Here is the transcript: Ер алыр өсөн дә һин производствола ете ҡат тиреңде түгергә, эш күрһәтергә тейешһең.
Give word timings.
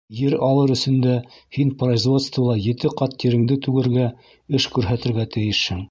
Ер 0.19 0.35
алыр 0.45 0.71
өсөн 0.75 0.95
дә 1.03 1.17
һин 1.57 1.73
производствола 1.83 2.57
ете 2.69 2.91
ҡат 3.03 3.15
тиреңде 3.25 3.59
түгергә, 3.67 4.09
эш 4.61 4.69
күрһәтергә 4.79 5.33
тейешһең. 5.39 5.79